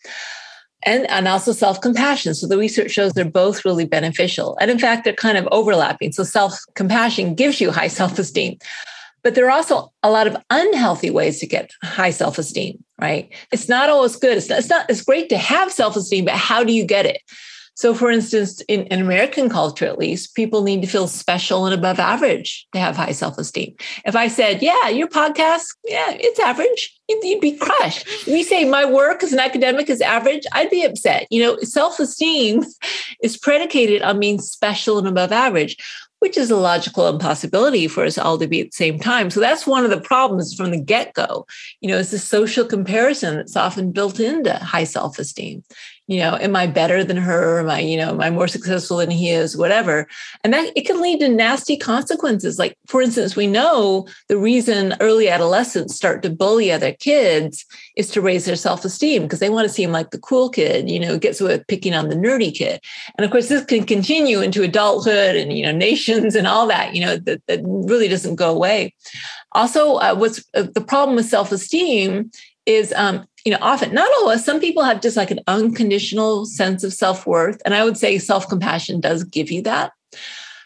[0.82, 2.34] And, and also self compassion.
[2.34, 4.56] So the research shows they're both really beneficial.
[4.60, 6.12] And in fact, they're kind of overlapping.
[6.12, 8.58] So self compassion gives you high self esteem.
[9.26, 13.28] But there are also a lot of unhealthy ways to get high self esteem, right?
[13.50, 14.36] It's not always good.
[14.36, 17.06] It's not, it's not, it's great to have self esteem, but how do you get
[17.06, 17.20] it?
[17.74, 21.74] So, for instance, in, in, American culture, at least, people need to feel special and
[21.74, 23.74] above average to have high self esteem.
[24.04, 28.06] If I said, Yeah, your podcast, yeah, it's average, you'd, you'd be crushed.
[28.28, 31.26] You say my work as an academic is average, I'd be upset.
[31.30, 32.64] You know, self esteem
[33.24, 35.76] is predicated on being special and above average
[36.20, 39.31] which is a logical impossibility for us all to be at the same time.
[39.31, 41.46] So that's one of the problems from the get go.
[41.81, 45.62] You know, it's the social comparison that's often built into high self esteem
[46.07, 47.61] you know am i better than her?
[47.61, 49.57] Am i you know am i more successful than he is?
[49.57, 50.07] Whatever.
[50.45, 52.59] And that it can lead to nasty consequences.
[52.59, 57.64] Like for instance we know the reason early adolescents start to bully other kids
[57.97, 61.01] is to raise their self-esteem because they want to seem like the cool kid you
[61.01, 62.81] know gets with picking on the nerdy kid.
[63.16, 66.95] And of course this can continue into adulthood and you know nations and all that
[66.95, 68.95] you know that, that really doesn't go away.
[69.53, 72.31] Also uh, what's uh, the problem with self-esteem
[72.66, 76.82] is um, you know, often, not always, some people have just like an unconditional sense
[76.82, 77.62] of self worth.
[77.64, 79.92] And I would say self compassion does give you that.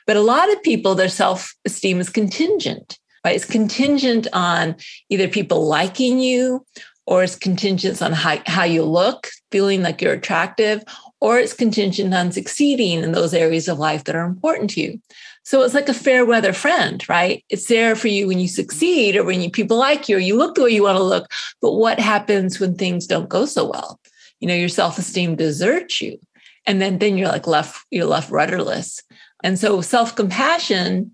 [0.07, 3.37] But a lot of people, their self esteem is contingent, right?
[3.37, 4.77] It's contingent on
[5.11, 6.65] either people liking you
[7.07, 10.83] or it's contingent on how, how you look, feeling like you're attractive,
[11.21, 15.03] or it's contingent on succeeding in those areas of life that are important to you.
[15.51, 17.45] So it's like a fair weather friend, right?
[17.49, 20.37] It's there for you when you succeed or when you, people like you or you
[20.37, 21.29] look the way you want to look.
[21.61, 23.99] But what happens when things don't go so well?
[24.39, 26.21] You know, your self-esteem deserts you.
[26.67, 29.03] And then, then you're like left, you're left rudderless.
[29.43, 31.11] And so self-compassion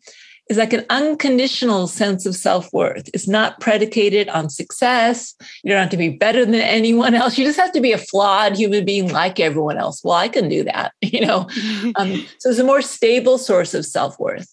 [0.49, 3.09] is like an unconditional sense of self-worth.
[3.13, 5.35] It's not predicated on success.
[5.65, 7.37] You don't have to be better than anyone else.
[7.37, 10.03] You just have to be a flawed human being like everyone else.
[10.05, 11.49] Well, I can do that, you know.
[11.97, 14.53] um, so it's a more stable source of self-worth.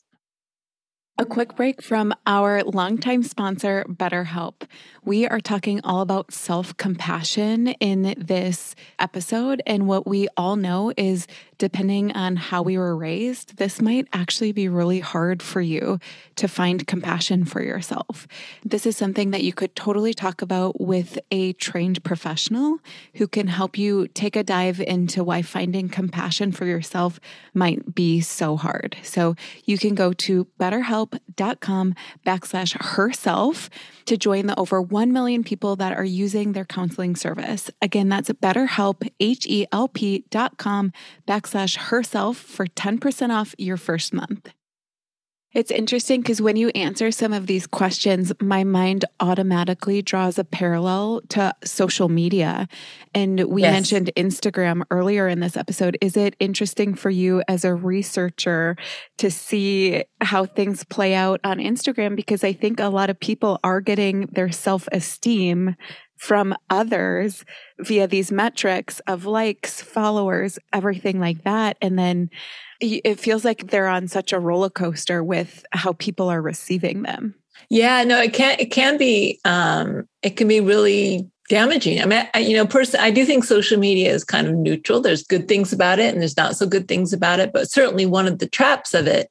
[1.19, 4.67] A quick break from our longtime sponsor, BetterHelp.
[5.05, 9.61] We are talking all about self compassion in this episode.
[9.67, 14.53] And what we all know is depending on how we were raised, this might actually
[14.53, 15.99] be really hard for you
[16.35, 18.27] to find compassion for yourself.
[18.63, 22.79] This is something that you could totally talk about with a trained professional
[23.15, 27.19] who can help you take a dive into why finding compassion for yourself
[27.53, 28.95] might be so hard.
[29.03, 29.35] So
[29.65, 33.69] you can go to betterhelp.com backslash herself
[34.05, 37.71] to join the over 1 million people that are using their counseling service.
[37.81, 40.93] Again, that's betterhelp, H-E-L-P dot com
[41.27, 44.51] backslash herself for 10% off your first month.
[45.53, 50.43] It's interesting because when you answer some of these questions, my mind automatically draws a
[50.43, 52.67] parallel to social media.
[53.13, 53.71] And we yes.
[53.71, 55.95] mentioned Instagram earlier in this episode.
[56.01, 58.75] Is it interesting for you as a researcher
[59.19, 62.15] to see how things play out on Instagram?
[62.15, 65.75] Because I think a lot of people are getting their self esteem
[66.17, 67.43] from others
[67.79, 71.77] via these metrics of likes, followers, everything like that.
[71.81, 72.29] And then
[72.83, 77.35] it feels like they're on such a roller coaster with how people are receiving them.
[77.69, 82.01] Yeah, no, it can it can be um it can be really damaging.
[82.01, 85.01] I mean, I, you know, person, I do think social media is kind of neutral.
[85.01, 87.51] There's good things about it, and there's not so good things about it.
[87.53, 89.29] But certainly, one of the traps of it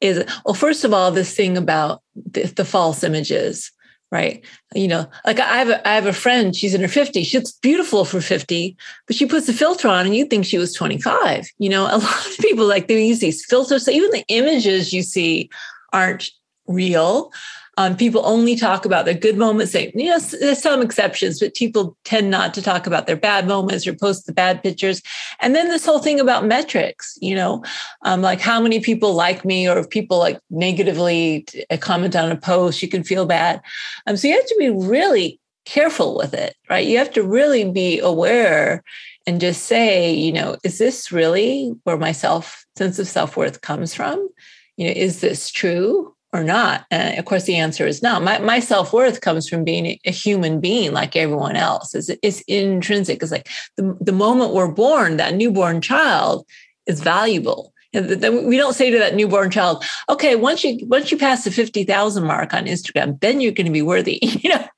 [0.00, 3.70] is, well, first of all, this thing about the, the false images
[4.14, 4.44] right?
[4.76, 7.26] You know, like I have a, I have a friend, she's in her 50s.
[7.26, 8.76] She looks beautiful for 50,
[9.08, 11.46] but she puts a filter on and you think she was 25.
[11.58, 13.84] You know, a lot of people like they use these filters.
[13.84, 15.50] So even the images you see
[15.92, 16.30] aren't
[16.68, 17.32] real.
[17.76, 19.72] Um, people only talk about their good moments.
[19.72, 23.86] They, yes, there's some exceptions, but people tend not to talk about their bad moments
[23.86, 25.02] or post the bad pictures.
[25.40, 27.64] And then this whole thing about metrics, you know,
[28.02, 32.30] um, like how many people like me, or if people like negatively uh, comment on
[32.30, 33.60] a post, you can feel bad.
[34.06, 36.86] Um, so you have to be really careful with it, right?
[36.86, 38.82] You have to really be aware
[39.26, 43.60] and just say, you know, is this really where my self sense of self worth
[43.60, 44.28] comes from?
[44.76, 46.14] You know, is this true?
[46.34, 46.84] Or not?
[46.90, 48.18] Of course, the answer is no.
[48.18, 51.94] My, my self worth comes from being a human being like everyone else.
[51.94, 53.22] It's, it's intrinsic.
[53.22, 56.44] It's like the, the moment we're born, that newborn child
[56.86, 57.72] is valuable.
[57.94, 61.84] We don't say to that newborn child, "Okay, once you once you pass the fifty
[61.84, 64.68] thousand mark on Instagram, then you're going to be worthy." You know,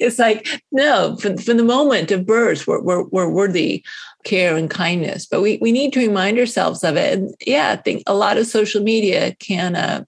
[0.00, 3.84] it's like no, from, from the moment of birth, we're, we're, we're worthy
[4.24, 5.26] care and kindness.
[5.26, 7.18] But we we need to remind ourselves of it.
[7.18, 10.04] And yeah, I think a lot of social media can uh,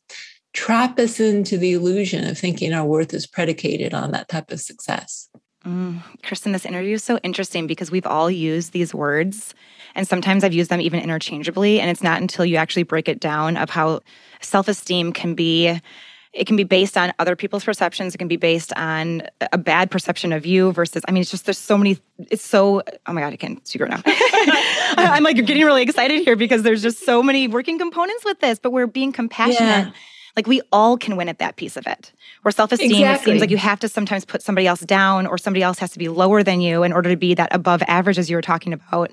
[0.53, 4.61] trap us into the illusion of thinking our worth is predicated on that type of
[4.61, 5.29] success.
[5.65, 9.55] Mm, Kristin, this interview is so interesting because we've all used these words,
[9.95, 11.81] and sometimes I've used them even interchangeably.
[11.81, 14.01] And it's not until you actually break it down of how
[14.41, 15.81] self esteem can be.
[16.33, 18.15] It can be based on other people's perceptions.
[18.15, 21.45] It can be based on a bad perception of you versus, I mean, it's just,
[21.45, 21.99] there's so many,
[22.31, 24.01] it's so, oh my God, I can't right now.
[24.97, 28.59] I'm like getting really excited here because there's just so many working components with this,
[28.59, 29.88] but we're being compassionate.
[29.88, 29.93] Yeah
[30.37, 32.12] like we all can win at that piece of it.
[32.42, 33.14] Where self esteem, exactly.
[33.14, 35.90] it seems like you have to sometimes put somebody else down or somebody else has
[35.92, 38.42] to be lower than you in order to be that above average, as you were
[38.42, 39.11] talking about.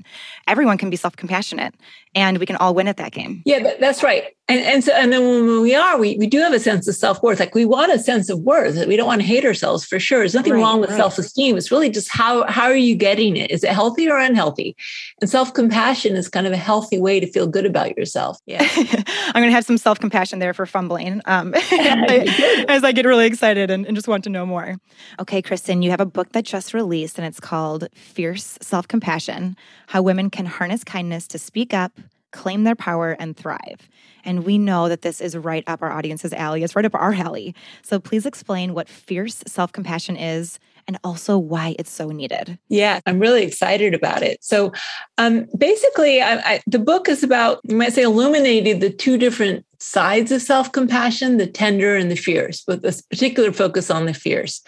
[0.47, 1.75] Everyone can be self compassionate
[2.15, 3.41] and we can all win at that game.
[3.45, 4.35] Yeah, that's right.
[4.47, 6.95] And and so and then when we are, we, we do have a sense of
[6.95, 7.39] self worth.
[7.39, 8.83] Like we want a sense of worth.
[8.87, 10.19] We don't want to hate ourselves for sure.
[10.19, 10.97] There's nothing right, wrong with right.
[10.97, 11.55] self esteem.
[11.55, 13.51] It's really just how how are you getting it?
[13.51, 14.75] Is it healthy or unhealthy?
[15.21, 18.39] And self compassion is kind of a healthy way to feel good about yourself.
[18.47, 23.05] Yeah, I'm going to have some self compassion there for fumbling um, as I get
[23.05, 24.77] really excited and, and just want to know more.
[25.19, 29.55] Okay, Kristin, you have a book that just released and it's called Fierce Self Compassion:
[29.85, 31.91] How Women Can Harness Kindness to Speak Up
[32.31, 33.89] claim their power, and thrive.
[34.23, 36.63] And we know that this is right up our audience's alley.
[36.63, 37.55] It's right up our alley.
[37.81, 42.57] So please explain what fierce self compassion is and also why it's so needed.
[42.67, 44.43] Yeah, I'm really excited about it.
[44.43, 44.73] So
[45.19, 49.65] um, basically, I, I, the book is about, you might say, illuminating the two different
[49.79, 54.13] sides of self compassion the tender and the fierce, with this particular focus on the
[54.13, 54.61] fierce.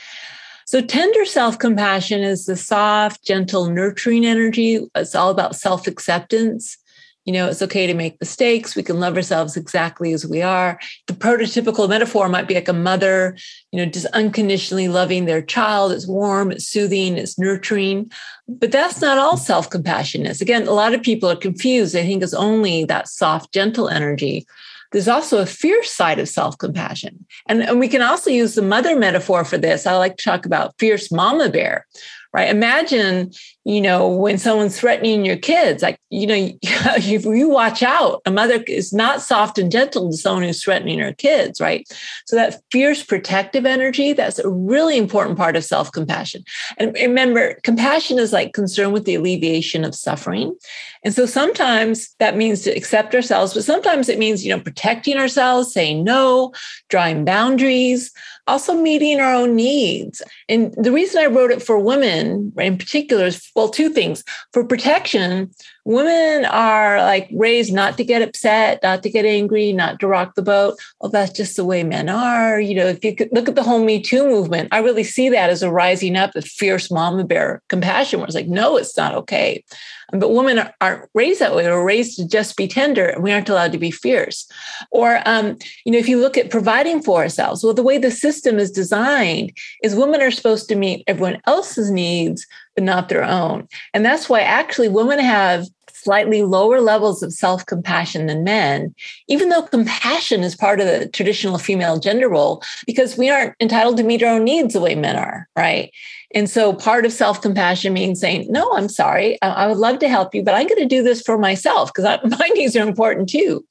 [0.65, 4.79] So, tender self compassion is the soft, gentle, nurturing energy.
[4.95, 6.77] It's all about self acceptance
[7.25, 8.75] you know, it's okay to make mistakes.
[8.75, 10.79] We can love ourselves exactly as we are.
[11.07, 13.37] The prototypical metaphor might be like a mother,
[13.71, 15.91] you know, just unconditionally loving their child.
[15.91, 18.11] It's warm, it's soothing, it's nurturing.
[18.47, 20.41] But that's not all self compassion is.
[20.41, 21.93] Again, a lot of people are confused.
[21.93, 24.45] They think it's only that soft, gentle energy.
[24.91, 27.25] There's also a fierce side of self compassion.
[27.47, 29.87] And, and we can also use the mother metaphor for this.
[29.87, 31.87] I like to talk about fierce mama bear,
[32.33, 32.49] right?
[32.49, 33.31] Imagine,
[33.63, 36.49] you know, when someone's threatening your kids, like, you know,
[37.01, 38.21] you, you watch out.
[38.25, 41.87] A mother is not soft and gentle to someone who's threatening her kids, right?
[42.25, 46.43] So that fierce protective energy, that's a really important part of self-compassion.
[46.77, 50.55] And remember, compassion is like concern with the alleviation of suffering.
[51.03, 55.17] And so sometimes that means to accept ourselves, but sometimes it means, you know, protecting
[55.17, 56.53] ourselves, saying no,
[56.89, 58.11] drawing boundaries,
[58.51, 60.21] also meeting our own needs.
[60.49, 64.23] And the reason I wrote it for women in particular is well, two things.
[64.51, 65.51] For protection,
[65.85, 70.35] women are like raised not to get upset, not to get angry, not to rock
[70.35, 70.77] the boat.
[70.99, 72.59] Well, that's just the way men are.
[72.59, 75.49] You know, if you look at the whole Me Too movement, I really see that
[75.49, 79.15] as a rising up of fierce mama bear compassion, where it's like, no, it's not
[79.15, 79.63] okay.
[80.11, 81.65] But women aren't raised that way.
[81.65, 84.47] We're raised to just be tender, and we aren't allowed to be fierce.
[84.91, 88.11] Or, um, you know, if you look at providing for ourselves, well, the way the
[88.11, 89.51] system is designed
[89.83, 92.45] is women are supposed to meet everyone else's needs,
[92.75, 93.67] but not their own.
[93.93, 95.67] And that's why actually women have
[96.03, 98.93] slightly lower levels of self compassion than men,
[99.27, 103.97] even though compassion is part of the traditional female gender role, because we aren't entitled
[103.97, 105.91] to meet our own needs the way men are, right?
[106.33, 109.37] And so part of self compassion means saying, No, I'm sorry.
[109.41, 112.19] I, would love to help you, but I'm going to do this for myself because
[112.39, 113.65] my needs are important too.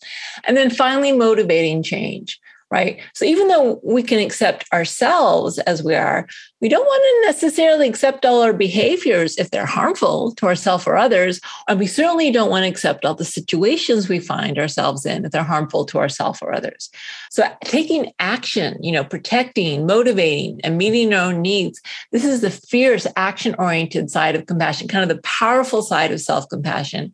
[0.45, 2.39] And then finally, motivating change
[2.71, 3.01] right?
[3.14, 6.27] So even though we can accept ourselves as we are,
[6.61, 10.97] we don't want to necessarily accept all our behaviors if they're harmful to ourselves or
[10.97, 11.41] others.
[11.66, 15.33] And we certainly don't want to accept all the situations we find ourselves in if
[15.33, 16.91] they're harmful to ourselves or others.
[17.31, 21.81] So taking action, you know, protecting, motivating, and meeting our own needs,
[22.12, 26.21] this is the fierce, action oriented side of compassion, kind of the powerful side of
[26.21, 27.12] self compassion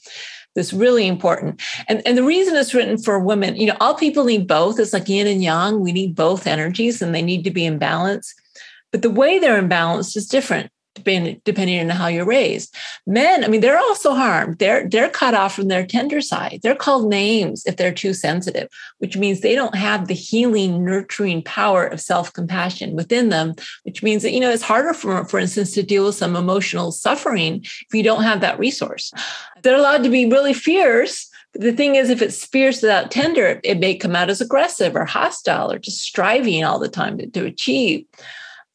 [0.57, 1.63] that's really important.
[1.89, 4.81] And, and the reason it's written for women, you know, all people need both.
[4.81, 5.79] It's like yin and yang.
[5.79, 8.35] We need both energies and they need to be in balance.
[8.91, 12.75] But the way they're in balance is different depending, depending on how you're raised.
[13.07, 14.59] Men, I mean, they're also harmed.
[14.59, 16.61] They're they're cut off from their tender side.
[16.63, 18.69] They're called names if they're too sensitive,
[18.99, 24.23] which means they don't have the healing, nurturing power of self-compassion within them, which means
[24.23, 27.95] that, you know, it's harder for, for instance, to deal with some emotional suffering if
[27.95, 29.13] you don't have that resource.
[29.63, 31.29] They're allowed to be really fierce.
[31.55, 35.05] The thing is, if it's fierce without tender, it may come out as aggressive or
[35.07, 38.05] hostile or just striving all the time to, to achieve.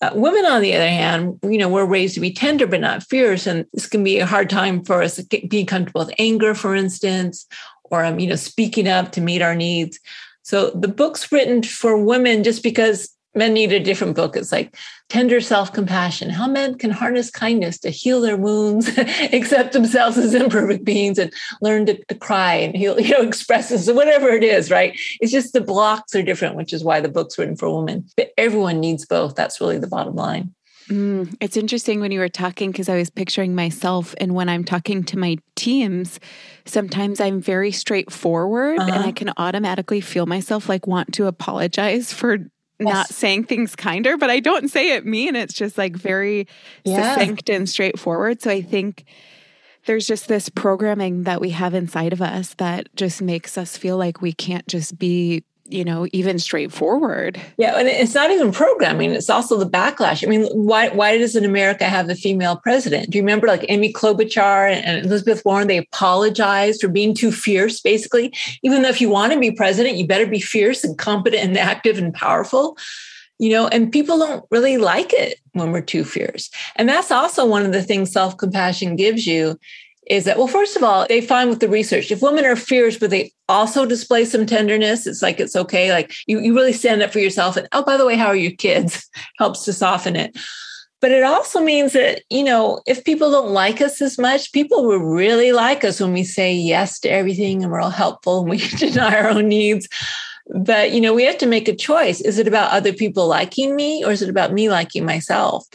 [0.01, 3.03] Uh, women, on the other hand, you know, we're raised to be tender but not
[3.03, 6.75] fierce, and this can be a hard time for us being comfortable with anger, for
[6.75, 7.45] instance,
[7.83, 9.99] or um, you know, speaking up to meet our needs.
[10.41, 14.35] So the book's written for women just because men need a different book.
[14.35, 14.75] It's like
[15.07, 20.33] tender self compassion, how men can harness kindness to heal their wounds, accept themselves as
[20.33, 24.43] imperfect beings, and learn to, to cry and heal, you know, express expresses whatever it
[24.43, 24.97] is, right?
[25.19, 28.07] It's just the blocks are different, which is why the book's written for women.
[28.15, 29.35] But everyone needs both.
[29.35, 30.53] That's really the bottom line.
[30.87, 34.63] Mm, it's interesting when you were talking because I was picturing myself, and when I'm
[34.63, 36.19] talking to my teams,
[36.65, 38.91] sometimes I'm very straightforward uh-huh.
[38.91, 42.39] and I can automatically feel myself like want to apologize for
[42.81, 45.35] not saying things kinder, but I don't say it mean.
[45.35, 46.47] It's just like very
[46.83, 47.15] yeah.
[47.15, 48.41] succinct and straightforward.
[48.41, 49.05] So I think
[49.85, 53.97] there's just this programming that we have inside of us that just makes us feel
[53.97, 57.39] like we can't just be you know even straightforward.
[57.57, 60.25] Yeah and it's not even programming it's also the backlash.
[60.25, 63.09] I mean why why doesn't america have a female president?
[63.09, 67.81] Do you remember like amy klobuchar and elizabeth warren they apologized for being too fierce
[67.81, 68.33] basically?
[68.63, 71.57] Even though if you want to be president you better be fierce and competent and
[71.57, 72.77] active and powerful
[73.39, 76.49] you know and people don't really like it when we're too fierce.
[76.75, 79.59] And that's also one of the things self-compassion gives you
[80.07, 82.97] is that well first of all they find with the research if women are fierce
[82.97, 85.91] but they also display some tenderness it's like it's okay.
[85.91, 87.57] Like you, you really stand up for yourself.
[87.57, 89.09] And oh by the way how are your kids?
[89.37, 90.37] Helps to soften it.
[91.01, 94.85] But it also means that you know if people don't like us as much people
[94.85, 98.49] will really like us when we say yes to everything and we're all helpful and
[98.49, 99.87] we deny our own needs.
[100.47, 102.21] But you know we have to make a choice.
[102.21, 105.67] Is it about other people liking me or is it about me liking myself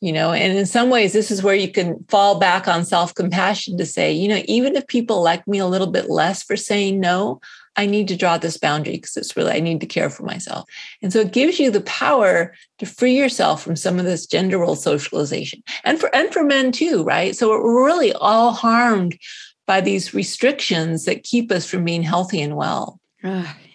[0.00, 3.76] you know and in some ways this is where you can fall back on self-compassion
[3.76, 6.98] to say you know even if people like me a little bit less for saying
[6.98, 7.40] no
[7.76, 10.68] i need to draw this boundary because it's really i need to care for myself.
[11.02, 14.58] And so it gives you the power to free yourself from some of this gender
[14.58, 17.36] role socialization and for and for men too right?
[17.36, 19.18] So we're really all harmed
[19.66, 23.00] by these restrictions that keep us from being healthy and well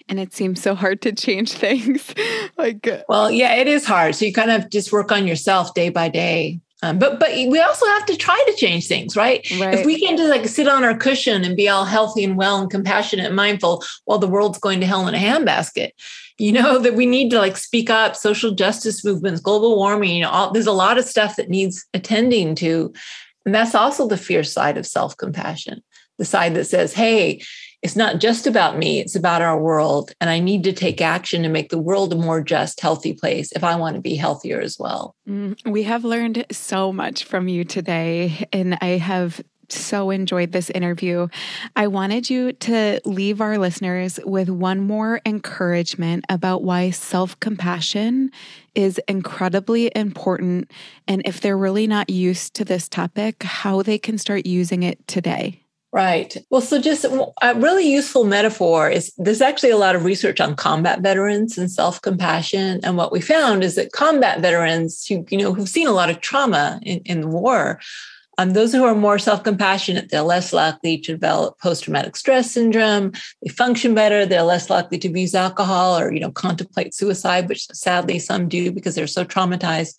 [0.07, 2.13] and it seems so hard to change things
[2.57, 5.73] like uh, well yeah it is hard so you kind of just work on yourself
[5.73, 9.49] day by day um, but but we also have to try to change things right?
[9.59, 12.37] right if we can just like sit on our cushion and be all healthy and
[12.37, 15.91] well and compassionate and mindful while the world's going to hell in a handbasket
[16.37, 20.23] you know, that we need to like speak up, social justice movements, global warming, you
[20.23, 22.93] know, all, there's a lot of stuff that needs attending to.
[23.45, 25.83] And that's also the fierce side of self compassion,
[26.17, 27.41] the side that says, hey,
[27.85, 30.11] it's not just about me, it's about our world.
[30.19, 33.51] And I need to take action to make the world a more just, healthy place
[33.51, 35.15] if I want to be healthier as well.
[35.29, 38.47] Mm, we have learned so much from you today.
[38.51, 41.27] And I have so enjoyed this interview.
[41.75, 48.31] I wanted you to leave our listeners with one more encouragement about why self compassion
[48.73, 50.71] is incredibly important.
[51.07, 55.07] And if they're really not used to this topic, how they can start using it
[55.07, 55.64] today.
[55.95, 56.35] Right.
[56.49, 60.57] Well, so just a really useful metaphor is there's actually a lot of research on
[60.57, 62.81] combat veterans and self-compassion.
[62.83, 66.09] And what we found is that combat veterans who, you know, who've seen a lot
[66.09, 67.79] of trauma in, in the war,
[68.37, 73.13] um, those who are more self-compassionate, they're less likely to develop post-traumatic stress syndrome.
[73.41, 74.25] They function better.
[74.25, 78.69] They're less likely to abuse alcohol or, you know, contemplate suicide, which sadly some do
[78.73, 79.95] because they're so traumatized.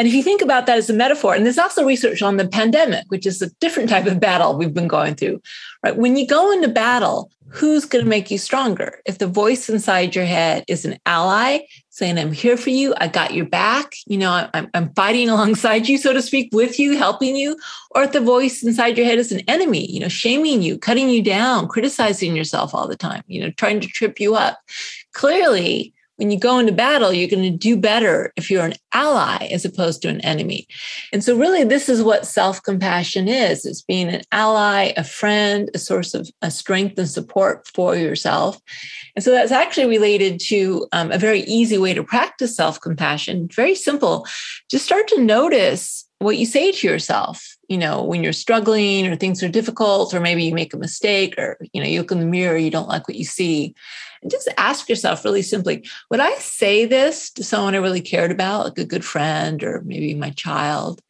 [0.00, 2.48] And if you think about that as a metaphor, and there's also research on the
[2.48, 5.42] pandemic, which is a different type of battle we've been going through,
[5.84, 5.94] right?
[5.94, 9.02] When you go into battle, who's going to make you stronger?
[9.04, 13.08] If the voice inside your head is an ally saying, I'm here for you, I
[13.08, 16.96] got your back, you know, I'm, I'm fighting alongside you, so to speak, with you,
[16.96, 17.58] helping you,
[17.90, 21.10] or if the voice inside your head is an enemy, you know, shaming you, cutting
[21.10, 24.60] you down, criticizing yourself all the time, you know, trying to trip you up.
[25.12, 29.48] Clearly, when you go into battle, you're going to do better if you're an ally
[29.50, 30.68] as opposed to an enemy.
[31.14, 35.70] And so, really, this is what self compassion is it's being an ally, a friend,
[35.72, 38.60] a source of a strength and support for yourself.
[39.16, 43.48] And so, that's actually related to um, a very easy way to practice self compassion.
[43.48, 44.26] Very simple.
[44.70, 49.14] Just start to notice what you say to yourself you know when you're struggling or
[49.14, 52.18] things are difficult or maybe you make a mistake or you know you look in
[52.18, 53.74] the mirror you don't like what you see.
[54.20, 58.32] And just ask yourself really simply would i say this to someone i really cared
[58.32, 61.00] about like a good friend or maybe my child?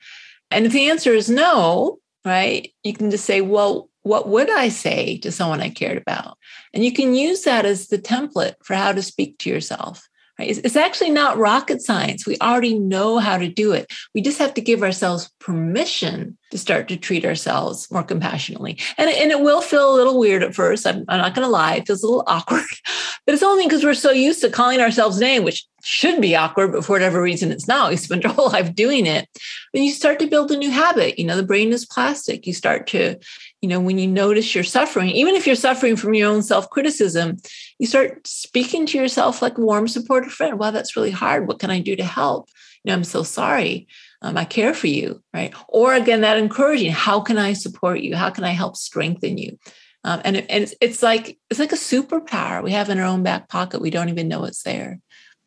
[0.51, 4.69] And if the answer is no right you can just say well what would i
[4.69, 6.37] say to someone i cared about?
[6.75, 10.10] And you can use that as the template for how to speak to yourself
[10.41, 12.27] it's actually not rocket science.
[12.27, 13.91] We already know how to do it.
[14.15, 18.79] We just have to give ourselves permission to start to treat ourselves more compassionately.
[18.99, 20.87] And, and it will feel a little weird at first.
[20.87, 21.77] I'm, I'm not going to lie.
[21.77, 22.65] It feels a little awkward,
[23.25, 26.73] but it's only because we're so used to calling ourselves name, which should be awkward,
[26.73, 27.91] but for whatever reason, it's not.
[27.91, 29.29] We spend our whole life doing it.
[29.73, 31.19] When you start to build a new habit.
[31.19, 32.47] You know, the brain is plastic.
[32.47, 33.17] You start to,
[33.61, 36.71] you know, when you notice you're suffering, even if you're suffering from your own self
[36.71, 37.37] criticism,
[37.79, 40.59] you start speaking to yourself like a warm, supportive friend.
[40.59, 41.47] Wow, that's really hard.
[41.47, 42.49] What can I do to help?
[42.83, 43.87] You know, I'm so sorry.
[44.23, 45.55] Um, I care for you, right?
[45.69, 46.91] Or again, that encouraging.
[46.91, 48.17] How can I support you?
[48.17, 49.59] How can I help strengthen you?
[50.05, 53.23] Um, and, and it's, it's like it's like a superpower we have in our own
[53.23, 53.83] back pocket.
[53.83, 55.01] We don't even know it's there,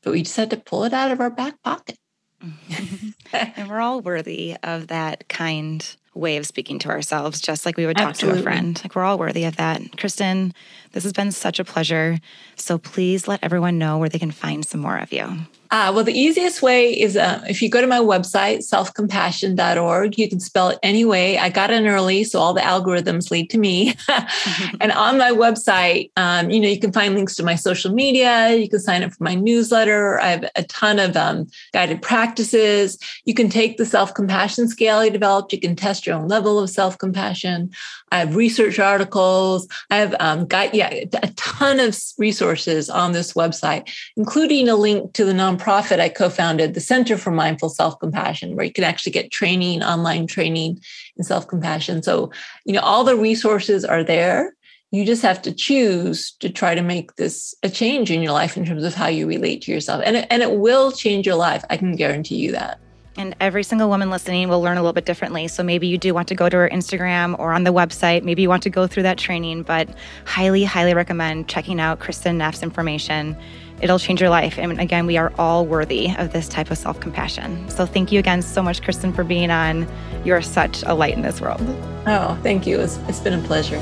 [0.03, 1.97] but we just had to pull it out of our back pocket.
[3.33, 7.85] and we're all worthy of that kind way of speaking to ourselves, just like we
[7.85, 8.41] would talk Absolutely.
[8.41, 8.81] to a friend.
[8.83, 9.81] Like we're all worthy of that.
[9.97, 10.53] Kristin,
[10.93, 12.19] this has been such a pleasure.
[12.55, 15.27] So please let everyone know where they can find some more of you.
[15.73, 20.29] Uh, well, the easiest way is uh, if you go to my website, selfcompassion.org, you
[20.29, 21.39] can spell it any way.
[21.39, 23.95] I got in early, so all the algorithms lead to me.
[24.79, 28.53] and on my website, um, you know, you can find links to my social media.
[28.53, 30.21] You can sign up for my newsletter.
[30.21, 32.99] I have a ton of um, guided practices.
[33.25, 35.53] You can take the self compassion scale I developed.
[35.53, 37.71] You can test your own level of self compassion.
[38.13, 39.67] I have research articles.
[39.89, 45.13] I have um, got yeah a ton of resources on this website, including a link
[45.13, 49.31] to the nonprofit I co-founded, the Center for Mindful Self-Compassion, where you can actually get
[49.31, 50.79] training, online training
[51.17, 52.03] in self-compassion.
[52.03, 52.31] So
[52.65, 54.55] you know all the resources are there.
[54.91, 58.55] You just have to choose to try to make this a change in your life
[58.55, 61.35] in terms of how you relate to yourself, and it, and it will change your
[61.35, 61.65] life.
[61.71, 62.79] I can guarantee you that.
[63.15, 65.47] And every single woman listening will learn a little bit differently.
[65.47, 68.23] So maybe you do want to go to her Instagram or on the website.
[68.23, 69.87] Maybe you want to go through that training, but
[70.25, 73.37] highly, highly recommend checking out Kristin Neff's information.
[73.81, 74.57] It'll change your life.
[74.57, 77.69] And again, we are all worthy of this type of self compassion.
[77.69, 79.87] So thank you again so much, Kristin, for being on.
[80.23, 81.61] You are such a light in this world.
[82.07, 82.79] Oh, thank you.
[82.79, 83.81] it's, it's been a pleasure.